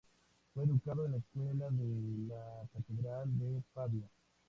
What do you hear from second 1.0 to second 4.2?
en la escuela de la catedral de Pavia.